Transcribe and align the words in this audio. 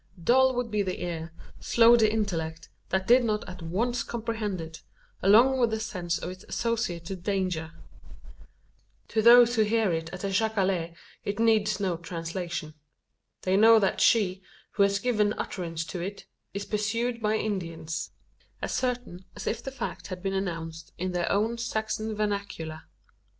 Dull 0.23 0.55
would 0.55 0.71
be 0.71 0.81
the 0.81 1.03
ear, 1.05 1.31
slow 1.59 1.95
the 1.95 2.11
intellect, 2.11 2.69
that 2.89 3.05
did 3.05 3.23
not 3.23 3.47
at 3.47 3.61
once 3.61 4.01
comprehend 4.01 4.59
it, 4.59 4.81
along 5.21 5.59
with 5.59 5.69
the 5.69 5.79
sense 5.79 6.17
of 6.17 6.31
its 6.31 6.43
associated 6.45 7.21
danger. 7.21 7.73
To 9.09 9.21
those 9.21 9.53
who 9.53 9.61
hear 9.61 9.91
it 9.93 10.11
at 10.11 10.21
the 10.21 10.31
jacale 10.31 10.95
it 11.23 11.37
needs 11.37 11.79
no 11.79 11.97
translation. 11.97 12.73
They 13.43 13.55
know 13.55 13.77
that 13.77 14.01
she, 14.01 14.41
who 14.71 14.81
has 14.81 14.97
given 14.97 15.33
utterance 15.33 15.85
to 15.85 16.01
it, 16.01 16.25
is 16.51 16.65
pursued 16.65 17.21
by 17.21 17.35
Indians 17.35 18.09
as 18.59 18.73
certain 18.73 19.25
as 19.35 19.45
if 19.45 19.61
the 19.61 19.69
fact 19.69 20.07
had 20.07 20.23
been 20.23 20.33
announced 20.33 20.93
in 20.97 21.11
their 21.11 21.31
own 21.31 21.59
Saxon 21.59 22.15
vernacular. 22.15 22.85